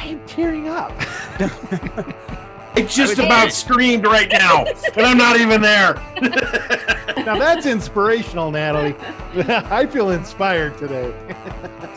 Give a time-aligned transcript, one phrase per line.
[0.00, 0.92] I am tearing up.
[2.74, 5.94] I just about screamed right now, and I'm not even there.
[7.18, 8.94] now that's inspirational, Natalie.
[9.34, 11.12] I feel inspired today.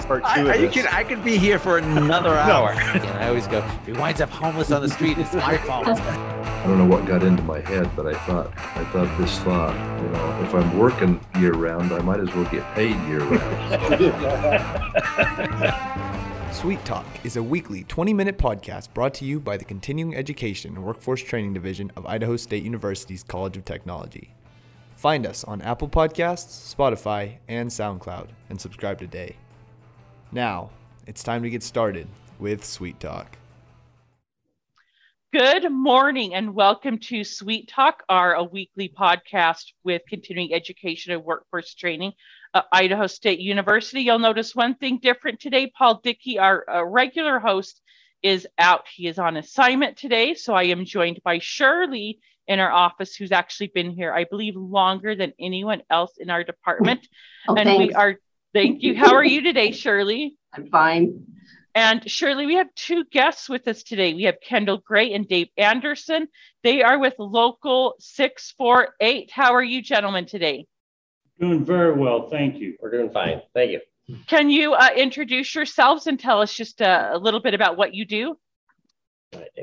[0.05, 2.71] Part two I, you can, I could be here for another hour.
[2.71, 5.88] and I always go, if he winds up homeless on the street, it's my fault.
[5.88, 9.74] I don't know what got into my head, but I thought I thought this thought,
[10.01, 13.74] you know, if I'm working year round, I might as well get paid year round.
[16.54, 20.76] Sweet Talk is a weekly 20 minute podcast brought to you by the Continuing Education
[20.76, 24.36] and Workforce Training Division of Idaho State University's College of Technology.
[24.96, 29.36] Find us on Apple Podcasts, Spotify, and SoundCloud, and subscribe today.
[30.32, 30.70] Now,
[31.08, 33.35] it's time to get started with Sweet Talk.
[35.34, 41.26] Good morning and welcome to Sweet Talk, our a weekly podcast with continuing education and
[41.26, 42.13] workforce training
[42.53, 44.02] uh, Idaho State University.
[44.02, 45.71] You'll notice one thing different today.
[45.75, 47.81] Paul Dickey, our uh, regular host,
[48.21, 48.85] is out.
[48.93, 50.34] He is on assignment today.
[50.34, 54.55] So I am joined by Shirley in our office, who's actually been here, I believe,
[54.55, 57.07] longer than anyone else in our department.
[57.48, 57.79] Oh, and thanks.
[57.79, 58.15] we are,
[58.54, 58.95] thank you.
[58.95, 60.38] How are you today, Shirley?
[60.54, 61.26] I'm fine.
[61.76, 64.13] And Shirley, we have two guests with us today.
[64.13, 66.27] We have Kendall Gray and Dave Anderson.
[66.63, 69.31] They are with Local 648.
[69.31, 70.67] How are you, gentlemen, today?
[71.39, 72.75] Doing very well, thank you.
[72.81, 73.81] We're doing fine, thank you.
[74.27, 77.93] Can you uh, introduce yourselves and tell us just a, a, little bit about what
[77.93, 78.37] you do?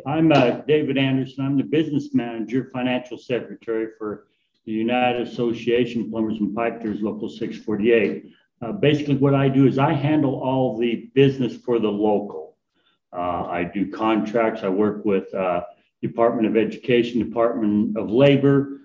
[0.07, 1.45] I'm uh, David Anderson.
[1.45, 4.27] I'm the business manager, financial secretary for
[4.65, 8.33] the United Association Plumbers and Pipefitters Local 648.
[8.63, 12.57] Uh, basically, what I do is I handle all the business for the local.
[13.13, 14.63] Uh, I do contracts.
[14.63, 15.63] I work with uh,
[16.03, 18.81] Department of Education, Department of Labor.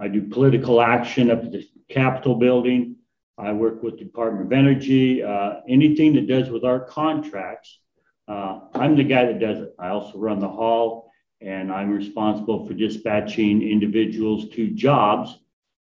[0.00, 2.96] I do political action up at the Capitol building.
[3.36, 5.22] I work with the Department of Energy.
[5.22, 7.78] Uh, anything that does with our contracts,
[8.26, 9.74] uh, I'm the guy that does it.
[9.78, 15.38] I also run the hall and I'm responsible for dispatching individuals to jobs.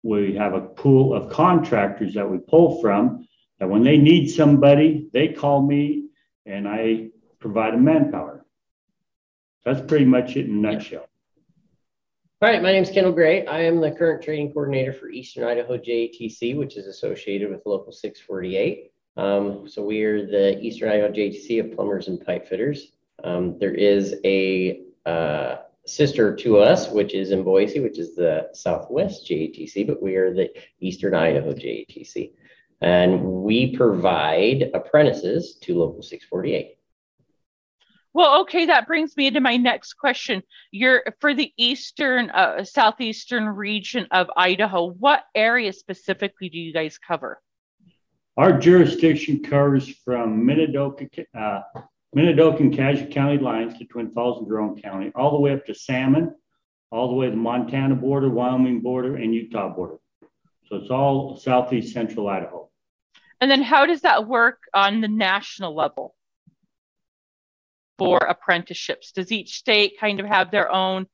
[0.02, 3.26] We have a pool of contractors that we pull from
[3.60, 6.08] that when they need somebody, they call me
[6.44, 7.08] and I
[7.38, 8.44] provide them manpower.
[9.64, 11.06] That's pretty much it in a nutshell.
[12.42, 13.46] All right, my name is Kendall Gray.
[13.46, 17.92] I am the current training coordinator for Eastern Idaho JATC, which is associated with Local
[17.92, 18.90] 648.
[19.16, 22.94] Um, so we are the Eastern Idaho JATC of plumbers and pipe fitters.
[23.22, 28.48] Um, there is a uh, sister to us, which is in Boise, which is the
[28.54, 30.50] Southwest JATC, but we are the
[30.80, 32.32] Eastern Idaho JATC.
[32.80, 36.76] And we provide apprentices to Local 648.
[38.14, 40.42] Well, okay, that brings me into my next question.
[40.70, 44.90] You're for the eastern, uh, southeastern region of Idaho.
[44.90, 47.40] What area specifically do you guys cover?
[48.36, 51.60] Our jurisdiction covers from Minidoka, uh,
[52.14, 55.64] Minidoka and Cassia County lines to Twin Falls and Jerome County, all the way up
[55.66, 56.34] to Salmon,
[56.90, 59.96] all the way to the Montana border, Wyoming border, and Utah border.
[60.68, 62.68] So it's all southeast central Idaho.
[63.40, 66.14] And then how does that work on the national level?
[68.04, 69.12] For apprenticeships?
[69.12, 71.06] Does each state kind of have their own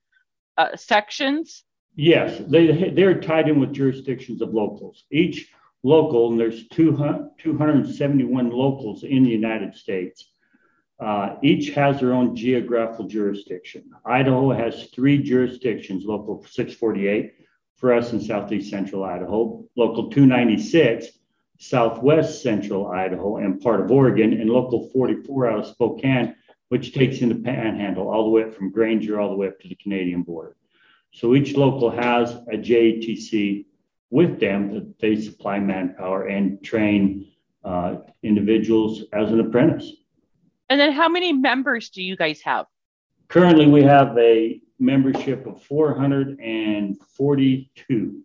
[0.57, 1.63] uh, sections?
[1.95, 5.03] Yes, they, they're tied in with jurisdictions of locals.
[5.11, 5.47] Each
[5.83, 10.31] local, and there's 200, 271 locals in the United States,
[10.99, 13.89] uh, each has their own geographical jurisdiction.
[14.05, 17.33] Idaho has three jurisdictions, local 648
[17.75, 21.07] for us in southeast central Idaho, local 296,
[21.59, 26.35] southwest central Idaho, and part of Oregon, and local 44 out of Spokane
[26.69, 29.59] which takes in the panhandle all the way up from Granger all the way up
[29.59, 30.55] to the Canadian border.
[31.11, 33.65] So each local has a JATC
[34.11, 37.31] with them that they supply manpower and train
[37.63, 39.91] uh, individuals as an apprentice.
[40.69, 42.67] And then how many members do you guys have?
[43.27, 48.23] Currently, we have a membership of 442.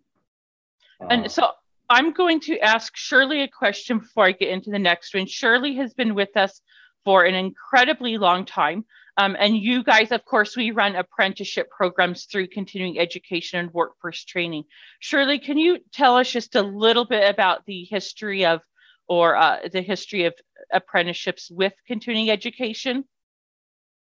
[1.09, 1.49] And uh, so
[1.89, 5.27] I'm going to ask Shirley a question before I get into the next one.
[5.27, 6.61] Shirley has been with us
[7.05, 8.83] for an incredibly long time.
[9.17, 14.25] Um, and you guys, of course, we run apprenticeship programs through continuing education and workforce
[14.25, 14.63] training.
[14.99, 18.59] Shirley, can you tell us just a little bit about the history of,
[19.07, 20.33] or uh, the history of
[20.73, 23.05] apprenticeships with continuing education?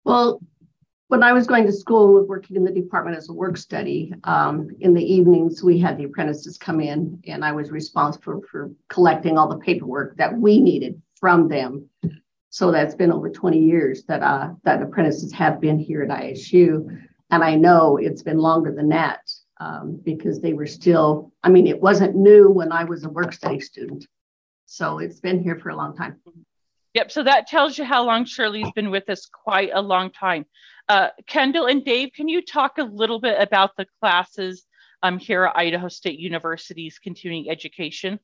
[0.06, 0.40] Well,
[1.08, 4.14] when I was going to school and working in the department as a work study,
[4.24, 8.72] um, in the evenings we had the apprentices come in, and I was responsible for
[8.88, 11.90] collecting all the paperwork that we needed from them
[12.56, 16.88] so that's been over 20 years that uh, that apprentices have been here at ISU.
[17.30, 19.20] And I know it's been longer than that
[19.60, 23.34] um, because they were still, I mean, it wasn't new when I was a work
[23.34, 24.08] study student.
[24.68, 26.22] So it's been here for a long time.
[26.94, 27.12] Yep.
[27.12, 30.46] So that tells you how long Shirley's been with us quite a long time.
[30.88, 34.66] Uh, Kendall and Dave, can you talk a little bit about the classes
[35.04, 38.18] um, here at Idaho State University's continuing education?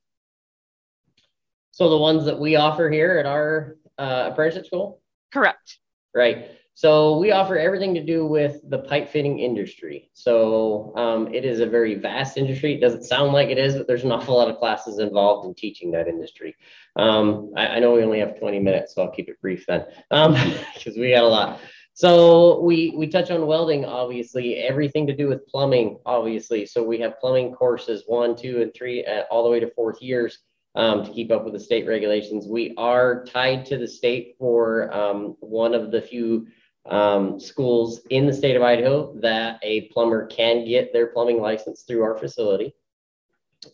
[1.71, 5.01] So the ones that we offer here at our uh, apprenticeship school?
[5.31, 5.77] Correct.
[6.13, 6.51] Right.
[6.73, 10.09] So we offer everything to do with the pipe fitting industry.
[10.13, 12.73] So um, it is a very vast industry.
[12.73, 15.53] It doesn't sound like it is, but there's an awful lot of classes involved in
[15.53, 16.55] teaching that industry.
[16.95, 19.85] Um, I, I, know we only have 20 minutes, so I'll keep it brief then,
[20.09, 21.59] because um, we got a lot.
[21.93, 26.65] So we we touch on welding, obviously, everything to do with plumbing, obviously.
[26.65, 30.01] So we have plumbing courses one, two, and three, uh, all the way to fourth
[30.01, 30.39] years
[30.75, 32.47] um, to keep up with the state regulations.
[32.47, 36.47] We are tied to the state for um, one of the few
[36.85, 41.83] um, schools in the state of Idaho that a plumber can get their plumbing license
[41.83, 42.73] through our facility.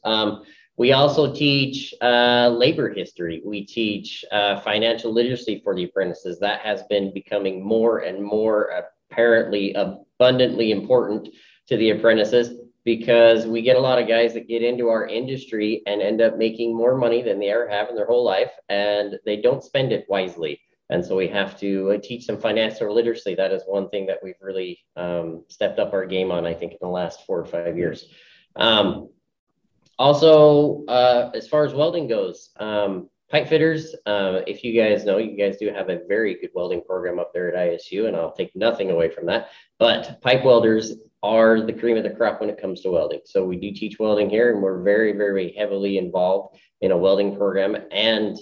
[0.03, 0.44] Um,
[0.77, 3.41] we also teach uh, labor history.
[3.43, 6.39] We teach uh, financial literacy for the apprentices.
[6.39, 11.29] That has been becoming more and more apparently abundantly important
[11.67, 15.81] to the apprentices because we get a lot of guys that get into our industry
[15.88, 19.19] and end up making more money than they ever have in their whole life, and
[19.25, 20.62] they don't spend it wisely.
[20.89, 23.36] And so we have to uh, teach them financial literacy.
[23.36, 26.72] That is one thing that we've really um, stepped up our game on, I think,
[26.72, 28.06] in the last four or five years.
[28.56, 29.10] Um,
[30.00, 35.18] also, uh, as far as welding goes, um, pipe fitters, uh, if you guys know,
[35.18, 38.31] you guys do have a very good welding program up there at ISU, and I'll
[38.31, 39.50] take nothing away from that.
[39.78, 43.21] But pipe welders are the cream of the crop when it comes to welding.
[43.25, 47.35] So we do teach welding here, and we're very, very heavily involved in a welding
[47.35, 48.37] program and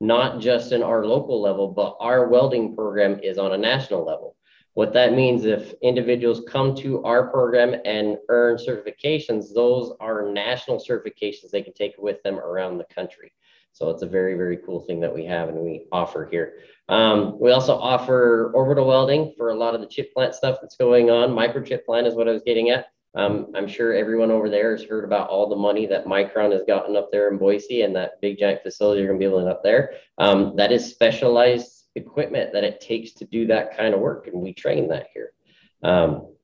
[0.00, 4.36] not just in our local level, but our welding program is on a national level.
[4.74, 10.78] What that means if individuals come to our program and earn certifications, those are national
[10.78, 13.32] certifications they can take with them around the country.
[13.72, 16.58] So it's a very, very cool thing that we have and we offer here.
[16.88, 20.76] Um, we also offer orbital welding for a lot of the chip plant stuff that's
[20.76, 21.30] going on.
[21.30, 22.86] Microchip plant is what I was getting at.
[23.14, 26.62] Um, I'm sure everyone over there has heard about all the money that Micron has
[26.66, 29.48] gotten up there in Boise and that big giant facility you're going to be building
[29.48, 29.94] up there.
[30.18, 34.40] Um, that is specialized equipment that it takes to do that kind of work, and
[34.40, 35.32] we train that here.
[35.82, 36.34] Um,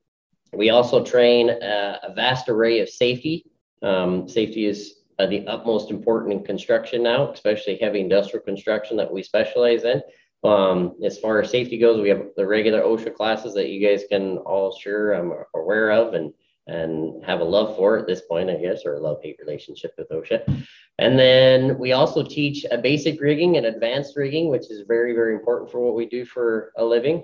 [0.53, 3.45] we also train a, a, vast array of safety.
[3.81, 9.11] Um, safety is uh, the utmost important in construction now, especially heavy industrial construction that
[9.11, 10.01] we specialize in.
[10.43, 14.03] Um, as far as safety goes, we have the regular OSHA classes that you guys
[14.09, 16.33] can all sure I'm aware of and
[16.67, 19.93] and have a love for at this point, I guess, or a love hate relationship
[19.97, 20.65] with OSHA.
[20.99, 25.33] And then we also teach a basic rigging and advanced rigging, which is very, very
[25.33, 27.23] important for what we do for a living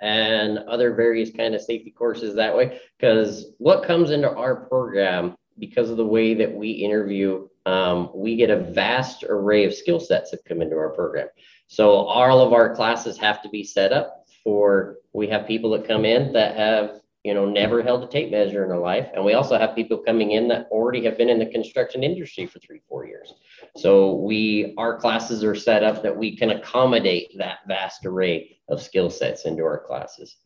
[0.00, 2.80] and other various kind of safety courses that way.
[2.98, 8.36] Because what comes into our program, because of the way that we interview, um, we
[8.36, 11.28] get a vast array of skill sets that come into our program.
[11.68, 15.86] So all of our classes have to be set up for, we have people that
[15.86, 19.08] come in that have you know, never held a tape measure in their life.
[19.14, 22.46] And we also have people coming in that already have been in the construction industry
[22.46, 23.32] for three, four years.
[23.76, 28.82] So we, our classes are set up that we can accommodate that vast array of
[28.82, 30.36] skill sets into our classes.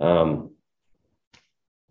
[0.00, 0.50] Um,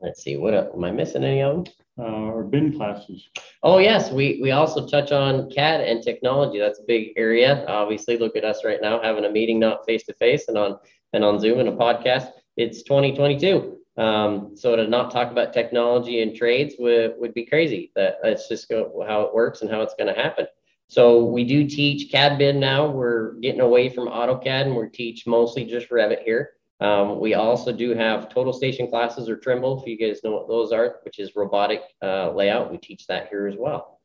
[0.03, 1.73] let's see, what am I missing any of them?
[1.97, 3.29] Uh, our BIM classes.
[3.61, 6.59] Oh yes, we we also touch on CAD and technology.
[6.59, 7.65] That's a big area.
[7.67, 10.79] Obviously, look at us right now having a meeting not face to face and on
[11.13, 12.31] and on Zoom and a podcast.
[12.57, 13.77] It's 2022.
[13.95, 17.91] Um, so to not talk about technology and trades would, would be crazy.
[17.95, 20.47] That it's just go, how it works and how it's going to happen.
[20.87, 22.87] So we do teach CAD BIM now.
[22.87, 26.51] We're getting away from AutoCAD and we teach mostly just Revit here.
[26.79, 30.47] Um, we also do have total station classes or Trimble, if you guys know what
[30.47, 32.71] those are, which is robotic uh, layout.
[32.71, 34.01] We teach that here as well.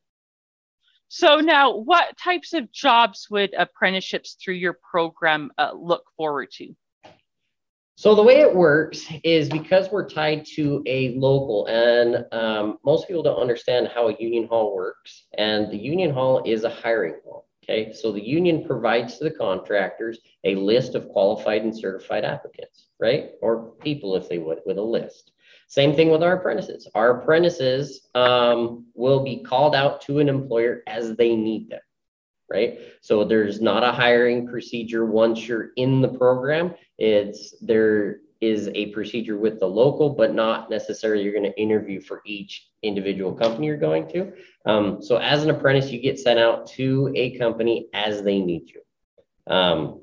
[1.08, 6.74] So now, what types of jobs would apprenticeships through your program uh, look forward to?
[7.96, 13.08] So the way it works is because we're tied to a local, and um, most
[13.08, 15.24] people don't understand how a union hall works.
[15.36, 17.47] And the union hall is a hiring hall.
[17.68, 22.88] Okay, so the union provides to the contractors a list of qualified and certified applicants,
[22.98, 23.32] right?
[23.42, 25.32] Or people, if they would, with a list.
[25.66, 26.88] Same thing with our apprentices.
[26.94, 31.80] Our apprentices um, will be called out to an employer as they need them
[32.50, 32.78] right?
[33.00, 36.74] So there's not a hiring procedure once you're in the program.
[36.96, 42.00] It's there is a procedure with the local, but not necessarily you're going to interview
[42.00, 44.32] for each individual company you're going to.
[44.64, 48.70] Um, so as an apprentice, you get sent out to a company as they need
[48.70, 49.52] you.
[49.52, 50.02] Um,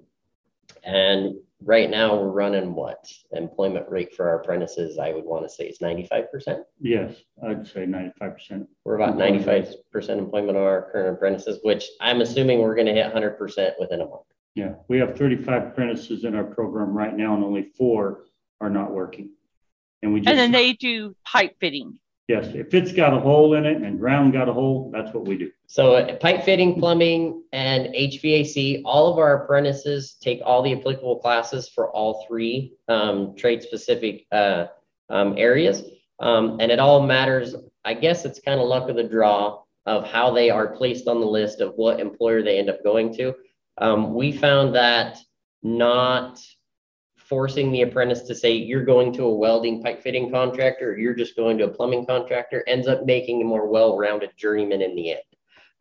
[0.84, 5.50] and right now we're running what employment rate for our apprentices i would want to
[5.50, 7.15] say is 95% yes
[7.48, 9.74] i'd say 95% we're about 95%
[10.10, 14.06] employment of our current apprentices which i'm assuming we're going to hit 100% within a
[14.06, 18.24] month Yeah, we have 35 apprentices in our program right now, and only four
[18.62, 19.31] are not working.
[20.01, 22.00] And we just, and then they do pipe fitting.
[22.27, 25.27] Yes, if it's got a hole in it and ground got a hole, that's what
[25.27, 25.51] we do.
[25.67, 31.19] So uh, pipe fitting, plumbing, and HVAC, all of our apprentices take all the applicable
[31.19, 34.67] classes for all three um, trade specific uh,
[35.09, 35.83] um, areas.
[36.19, 40.07] Um, and it all matters, I guess it's kind of luck of the draw of
[40.07, 43.35] how they are placed on the list of what employer they end up going to.
[43.77, 45.17] Um, we found that
[45.63, 46.39] not
[47.17, 51.15] forcing the apprentice to say you're going to a welding pipe fitting contractor or you're
[51.15, 55.12] just going to a plumbing contractor ends up making a more well-rounded journeyman in the
[55.12, 55.22] end.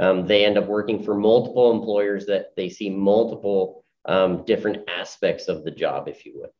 [0.00, 5.48] Um, they end up working for multiple employers that they see multiple um, different aspects
[5.48, 6.50] of the job if you would.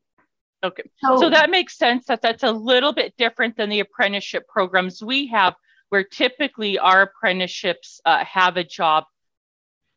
[0.62, 0.84] Okay.
[1.04, 5.02] So, so that makes sense that that's a little bit different than the apprenticeship programs
[5.02, 5.54] we have
[5.88, 9.04] where typically our apprenticeships uh, have a job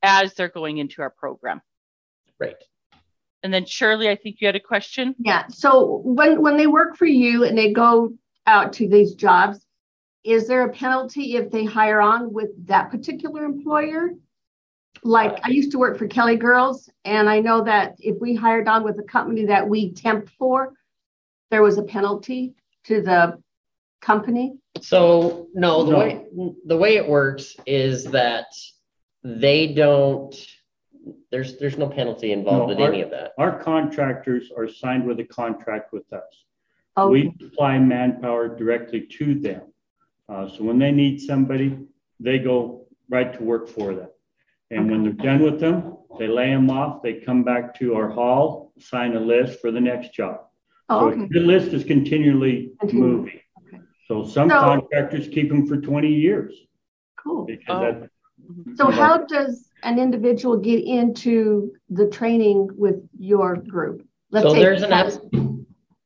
[0.03, 1.61] as they're going into our program
[2.39, 2.55] right
[3.43, 5.15] and then Shirley, I think you had a question.
[5.19, 5.47] Yeah.
[5.47, 8.13] So when when they work for you and they go
[8.45, 9.65] out to these jobs,
[10.23, 14.09] is there a penalty if they hire on with that particular employer?
[15.03, 18.67] Like I used to work for Kelly Girls, and I know that if we hired
[18.67, 20.73] on with a company that we temp for,
[21.51, 23.41] there was a penalty to the
[24.01, 24.57] company.
[24.81, 25.99] So no, the no.
[25.99, 26.25] way
[26.65, 28.47] the way it works is that
[29.27, 30.33] they don't
[31.31, 33.33] there's there's no penalty involved no, in our, any of that.
[33.37, 36.45] Our contractors are signed with a contract with us.
[36.97, 37.11] Okay.
[37.11, 39.61] We supply manpower directly to them.
[40.29, 41.77] Uh, so when they need somebody,
[42.19, 44.09] they go right to work for them.
[44.71, 44.89] And okay.
[44.89, 47.01] when they're done with them, they lay them off.
[47.03, 50.41] They come back to our hall, sign a list for the next job.
[50.89, 51.27] Oh, so okay.
[51.31, 53.39] the list is continually moving.
[53.67, 53.83] Okay.
[54.07, 56.53] So some so, contractors keep them for 20 years.
[57.17, 57.45] Cool.
[57.45, 57.81] Because oh.
[57.81, 58.09] that,
[58.75, 64.07] so how does an individual get into the training with your group?
[64.31, 65.13] Let's so there's an app.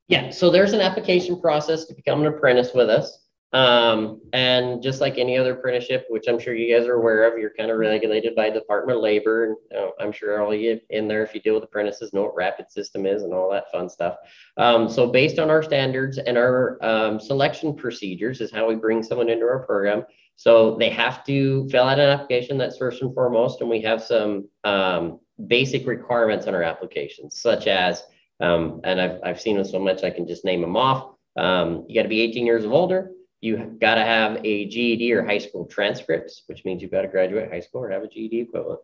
[0.08, 3.18] Yeah, so there's an application process to become an apprentice with us.
[3.54, 7.38] Um, and just like any other apprenticeship, which I'm sure you guys are aware of,
[7.38, 9.44] you're kind of regulated by the Department of Labor.
[9.46, 12.36] And uh, I'm sure all you in there, if you deal with apprentices, know what
[12.36, 14.16] Rapids system is and all that fun stuff.
[14.56, 19.04] Um, so based on our standards and our um, selection procedures is how we bring
[19.04, 20.06] someone into our program.
[20.36, 22.58] So they have to fill out an application.
[22.58, 23.62] That's first and foremost.
[23.62, 28.04] And we have some um, basic requirements on our applications, such as,
[28.40, 31.16] um, and I've, I've seen them so much, I can just name them off.
[31.38, 33.12] Um, you got to be 18 years of older.
[33.40, 37.08] You got to have a GED or high school transcripts, which means you've got to
[37.08, 38.82] graduate high school or have a GED equivalent.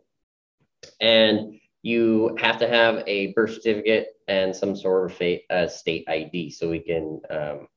[0.99, 6.49] And you have to have a birth certificate and some sort of uh, state ID
[6.49, 7.67] so we can um,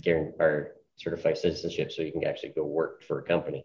[0.00, 3.64] guarantee or certified citizenship so you can actually go work for a company.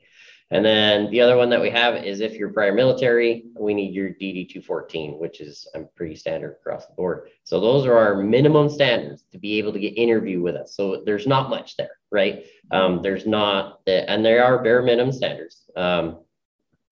[0.49, 3.93] And then the other one that we have is if you're prior military, we need
[3.93, 7.29] your DD 214, which is um, pretty standard across the board.
[7.43, 10.73] So those are our minimum standards to be able to get interview with us.
[10.75, 12.45] So there's not much there, right?
[12.71, 15.63] Um, there's not, and there are bare minimum standards.
[15.75, 16.19] Um,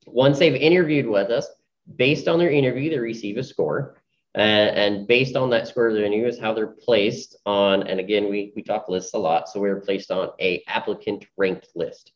[0.06, 1.48] once they've interviewed with us,
[1.96, 4.02] based on their interview, they receive a score.
[4.36, 8.52] And, and based on that square revenue is how they're placed on, and again, we,
[8.56, 9.48] we talk lists a lot.
[9.48, 12.12] So we're placed on a applicant ranked list.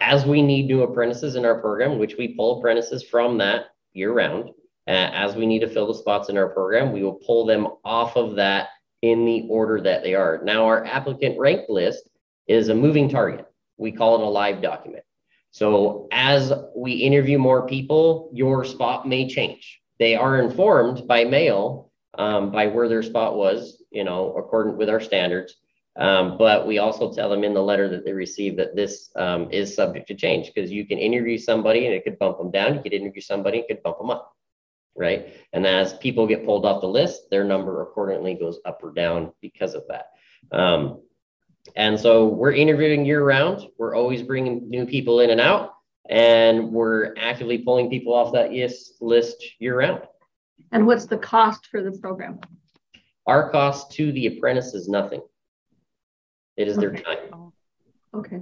[0.00, 4.12] As we need new apprentices in our program, which we pull apprentices from that year
[4.12, 4.50] round,
[4.86, 7.66] uh, as we need to fill the spots in our program, we will pull them
[7.84, 8.68] off of that
[9.02, 10.40] in the order that they are.
[10.44, 12.08] Now, our applicant ranked list
[12.46, 13.46] is a moving target.
[13.78, 15.04] We call it a live document.
[15.50, 21.90] So as we interview more people, your spot may change they are informed by mail
[22.18, 25.56] um, by where their spot was, you know, according with our standards.
[25.96, 29.48] Um, but we also tell them in the letter that they receive that this um,
[29.52, 32.74] is subject to change because you can interview somebody and it could bump them down.
[32.74, 34.34] You could interview somebody and it could bump them up,
[34.96, 35.34] right?
[35.52, 39.32] And as people get pulled off the list, their number accordingly goes up or down
[39.40, 40.06] because of that.
[40.50, 41.02] Um,
[41.76, 43.68] and so we're interviewing year round.
[43.78, 45.73] We're always bringing new people in and out
[46.08, 50.02] and we're actively pulling people off that yes list year round.
[50.72, 52.40] And what's the cost for the program?
[53.26, 55.22] Our cost to the apprentice is nothing.
[56.56, 56.86] It is okay.
[56.86, 57.52] their time.
[58.12, 58.40] Okay.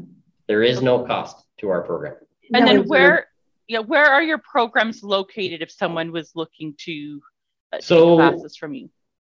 [0.49, 2.17] There is no cost to our program.
[2.53, 3.29] And then where,
[3.69, 7.23] yeah, where are your programs located if someone was looking to
[7.73, 8.91] uh, so, classes from you?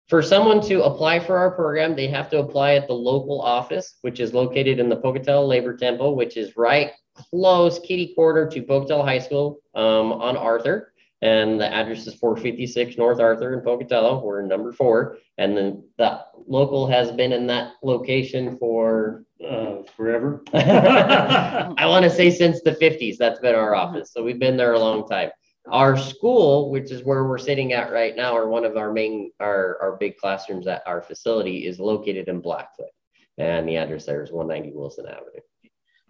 [0.09, 3.95] For someone to apply for our program, they have to apply at the local office,
[4.01, 8.61] which is located in the Pocatello Labor Temple, which is right close kitty corner to
[8.61, 10.91] Pocatello High School um, on Arthur.
[11.21, 14.23] And the address is 456 North Arthur in Pocatello.
[14.23, 15.17] We're number four.
[15.37, 20.43] And then the local has been in that location for uh, forever.
[20.53, 23.17] I want to say since the 50s.
[23.17, 24.11] That's been our office.
[24.11, 25.31] So we've been there a long time.
[25.71, 29.31] our school, which is where we're sitting at right now, or one of our main,
[29.39, 32.91] our, our big classrooms at our facility is located in Blackfoot.
[33.37, 35.41] And the address there is 190 Wilson Avenue.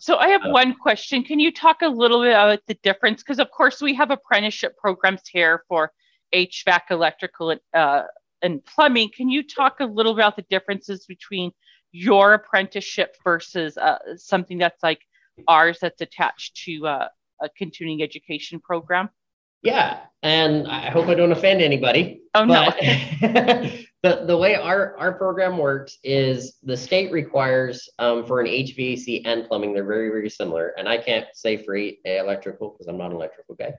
[0.06, 1.24] So I have one question.
[1.24, 3.24] Can you talk a little bit about the difference?
[3.24, 5.92] Because of course we have apprenticeship programs here for
[6.32, 8.04] HVAC, electrical, uh,
[8.44, 9.10] and plumbing.
[9.18, 11.52] Can you talk a little about the differences between
[11.92, 15.02] your apprenticeship versus uh, something that's like
[15.48, 17.08] ours that's attached to uh,
[17.42, 19.10] a continuing education program?
[19.64, 22.22] Yeah, and I hope I don't offend anybody.
[22.36, 22.70] Oh no.
[24.06, 29.24] the the way our our program works is the state requires um, for an HVAC
[29.26, 33.10] and plumbing, they're very very similar, and I can't say for electrical because I'm not
[33.10, 33.74] an electrical guy.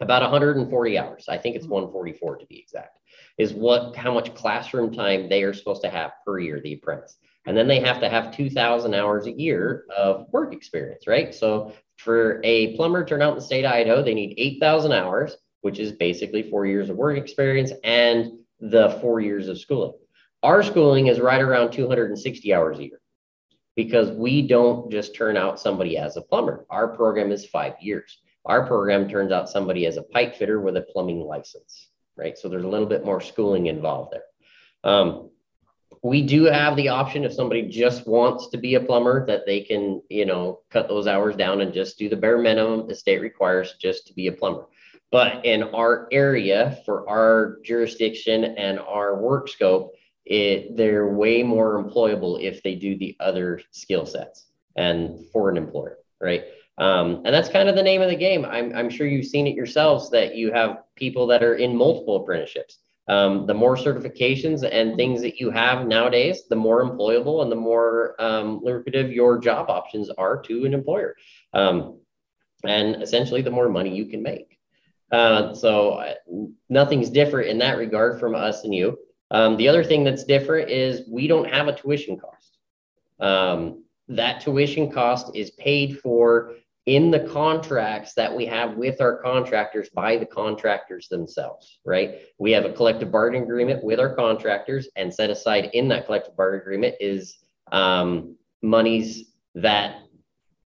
[0.00, 1.26] About 140 hours.
[1.28, 2.98] I think it's 144 to be exact.
[3.38, 7.18] Is what how much classroom time they are supposed to have per year, the apprentice.
[7.46, 11.32] And then they have to have 2,000 hours a year of work experience, right?
[11.34, 15.36] So for a plumber turn out in the state of Idaho, they need 8,000 hours,
[15.60, 19.92] which is basically four years of work experience and the four years of schooling.
[20.42, 23.00] Our schooling is right around 260 hours a year
[23.76, 26.64] because we don't just turn out somebody as a plumber.
[26.70, 28.18] Our program is five years.
[28.44, 32.38] Our program turns out somebody as a pipe fitter with a plumbing license, right?
[32.38, 34.24] So there's a little bit more schooling involved there.
[34.84, 35.30] Um,
[36.02, 39.60] we do have the option if somebody just wants to be a plumber that they
[39.60, 43.20] can, you know, cut those hours down and just do the bare minimum the state
[43.20, 44.66] requires just to be a plumber.
[45.12, 49.92] But in our area, for our jurisdiction and our work scope,
[50.24, 55.56] it, they're way more employable if they do the other skill sets and for an
[55.56, 56.44] employer, right?
[56.78, 58.44] Um, and that's kind of the name of the game.
[58.44, 62.16] I'm, I'm sure you've seen it yourselves that you have people that are in multiple
[62.16, 62.78] apprenticeships
[63.08, 67.56] um, the more certifications and things that you have nowadays, the more employable and the
[67.56, 71.16] more um, lucrative your job options are to an employer.
[71.52, 72.00] Um,
[72.64, 74.58] and essentially, the more money you can make.
[75.12, 76.02] Uh, so,
[76.70, 78.98] nothing's different in that regard from us and you.
[79.30, 82.58] Um, the other thing that's different is we don't have a tuition cost.
[83.20, 86.54] Um, that tuition cost is paid for
[86.86, 92.22] in the contracts that we have with our contractors by the contractors themselves, right?
[92.38, 96.36] We have a collective bargaining agreement with our contractors, and set aside in that collective
[96.36, 97.38] bargaining agreement is
[97.70, 100.01] um, monies that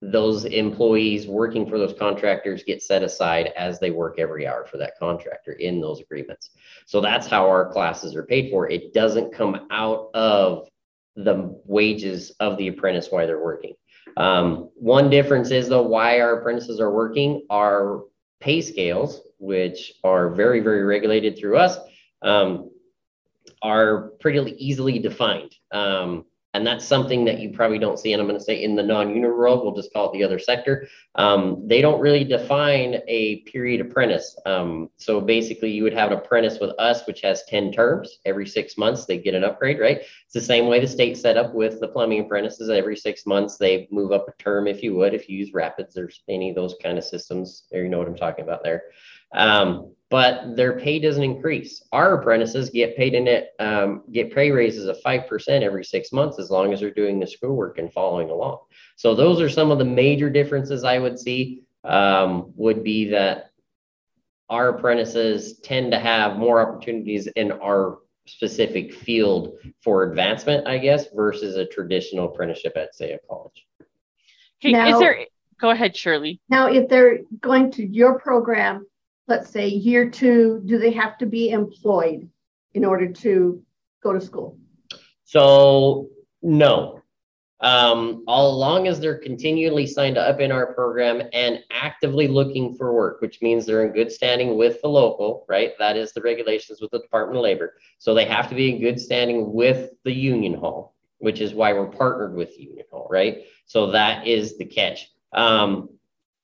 [0.01, 4.77] those employees working for those contractors get set aside as they work every hour for
[4.77, 6.51] that contractor in those agreements.
[6.85, 8.69] So that's how our classes are paid for.
[8.69, 10.69] It doesn't come out of
[11.15, 13.73] the wages of the apprentice while they're working.
[14.15, 18.03] Um, one difference is though why our apprentices are working our
[18.39, 21.77] pay scales, which are very, very regulated through us,
[22.21, 22.71] um,
[23.61, 25.53] are pretty easily defined.
[25.71, 28.13] Um, and that's something that you probably don't see.
[28.13, 30.39] And I'm going to say in the non-union world, we'll just call it the other
[30.39, 30.87] sector.
[31.13, 34.35] Um, they don't really define a period apprentice.
[34.47, 38.19] Um, so basically, you would have an apprentice with us, which has 10 terms.
[38.25, 39.99] Every six months, they get an upgrade, right?
[39.99, 42.69] It's the same way the state set up with the plumbing apprentices.
[42.69, 45.97] Every six months, they move up a term, if you would, if you use Rapids
[45.97, 47.63] or any of those kind of systems.
[47.71, 48.83] There, you know what I'm talking about there.
[49.33, 51.83] Um, but their pay doesn't increase.
[51.91, 56.39] Our apprentices get paid in it, um, get pay raises of 5% every six months
[56.39, 58.59] as long as they're doing the schoolwork and following along.
[58.95, 63.51] So those are some of the major differences I would see um, would be that
[64.49, 71.05] our apprentices tend to have more opportunities in our specific field for advancement, I guess,
[71.13, 73.65] versus a traditional apprenticeship at, say, a college.
[74.59, 75.25] Okay, now, is there,
[75.61, 76.41] go ahead, Shirley.
[76.49, 78.87] Now, if they're going to your program,
[79.29, 82.27] let's say year two, do they have to be employed
[82.73, 83.63] in order to
[84.03, 84.57] go to school?
[85.23, 86.09] So,
[86.41, 86.95] no.
[87.61, 92.93] Um, all long as they're continually signed up in our program and actively looking for
[92.93, 95.73] work, which means they're in good standing with the local, right?
[95.77, 97.75] That is the regulations with the Department of Labor.
[97.97, 101.73] So they have to be in good standing with the union hall, which is why
[101.73, 103.39] we're partnered with union hall, right?
[103.65, 105.09] So that is the catch.
[105.33, 105.89] Um,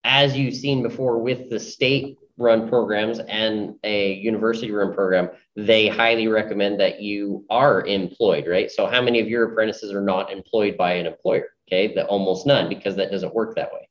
[0.03, 5.87] as you've seen before with the state run programs and a university run program, they
[5.87, 8.69] highly recommend that you are employed, right?
[8.69, 11.47] So, how many of your apprentices are not employed by an employer?
[11.67, 13.87] Okay, that almost none because that doesn't work that way.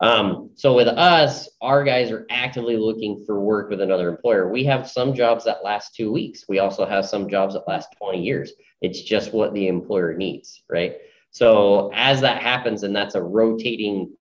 [0.00, 4.48] Um, so with us, our guys are actively looking for work with another employer.
[4.48, 6.44] We have some jobs that last two weeks.
[6.48, 8.52] We also have some jobs that last 20 years.
[8.80, 10.98] It's just what the employer needs, right?
[11.32, 14.12] So as that happens, and that's a rotating,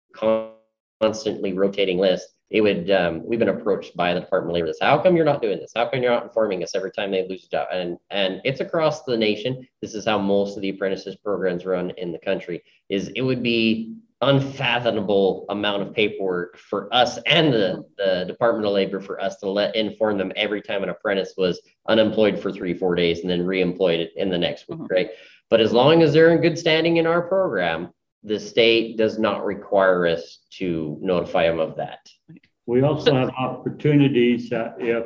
[1.00, 4.68] constantly rotating list, it would um, we've been approached by the Department of Labor.
[4.68, 5.72] This, how come you're not doing this?
[5.76, 7.68] How come you're not informing us every time they lose a job?
[7.72, 9.68] And and it's across the nation.
[9.82, 12.64] This is how most of the apprentices programs run in the country.
[12.90, 18.74] Is it would be unfathomable amount of paperwork for us and the, the Department of
[18.74, 22.74] Labor for us to let inform them every time an apprentice was unemployed for three,
[22.74, 24.94] four days and then reemployed in the next week, mm-hmm.
[24.94, 25.10] right?
[25.50, 27.90] But as long as they're in good standing in our program,
[28.28, 32.00] the state does not require us to notify them of that.
[32.66, 35.06] We also have opportunities that if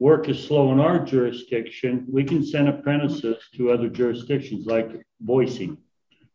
[0.00, 5.76] work is slow in our jurisdiction, we can send apprentices to other jurisdictions like Boise.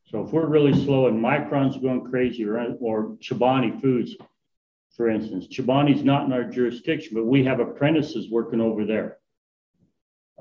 [0.05, 4.15] So if we're really slow and Micron's going crazy or, or Chobani Foods,
[4.95, 9.17] for instance, Chobani's not in our jurisdiction, but we have apprentices working over there.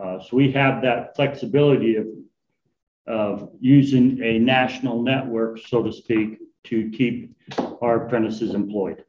[0.00, 2.06] Uh, so we have that flexibility of,
[3.08, 7.34] of using a national network, so to speak, to keep
[7.80, 9.04] our apprentices employed.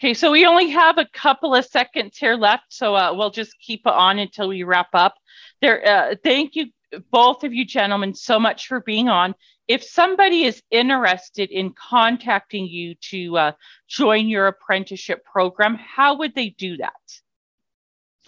[0.00, 3.58] Okay, so we only have a couple of seconds here left, so uh, we'll just
[3.58, 5.16] keep it on until we wrap up.
[5.60, 6.66] There, uh, thank you,
[7.10, 9.34] both of you gentlemen, so much for being on.
[9.66, 13.52] If somebody is interested in contacting you to uh,
[13.88, 16.92] join your apprenticeship program, how would they do that?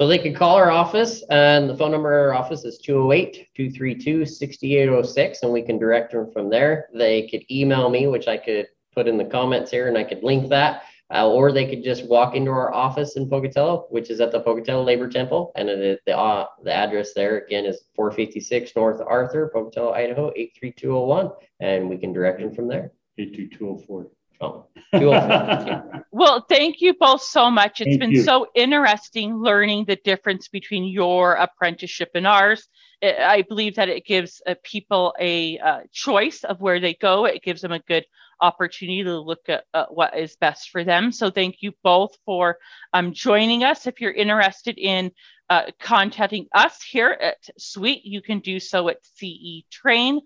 [0.01, 3.49] So they could call our office, and the phone number of our office is 208
[3.55, 6.89] 232 6806, and we can direct them from there.
[6.95, 10.23] They could email me, which I could put in the comments here, and I could
[10.23, 14.21] link that uh, or they could just walk into our office in Pocatello, which is
[14.21, 18.73] at the Pocatello Labor Temple, and it, the uh, the address there again is 456
[18.77, 22.93] North Arthur, Pocatello, Idaho 83201, and we can direct them from there.
[23.19, 24.07] 82204.
[24.41, 24.67] Oh,
[26.13, 27.81] well, thank you both so much.
[27.81, 28.23] It's thank been you.
[28.23, 32.69] so interesting learning the difference between your apprenticeship and ours.
[33.03, 37.27] I believe that it gives uh, people a uh, choice of where they go.
[37.27, 38.05] It gives them a good
[38.41, 41.13] opportunity to look at uh, what is best for them.
[41.13, 42.57] So thank you both for
[42.93, 43.87] um, joining us.
[43.87, 45.13] If you're interested in
[45.51, 50.23] uh, contacting us here at SWEET, you can do so at cetrain.isu.edu.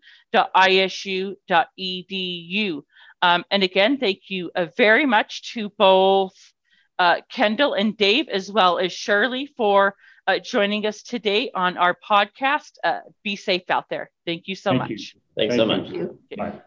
[3.25, 6.35] Um, and again, thank you uh, very much to both
[6.99, 9.95] uh, Kendall and Dave, as well as Shirley, for
[10.27, 12.73] uh, joining us today on our podcast.
[12.85, 14.11] Uh, be safe out there.
[14.27, 14.91] Thank you so Thank much.
[14.91, 15.21] You.
[15.39, 16.37] Thanks Thank so much.
[16.37, 16.61] Bye.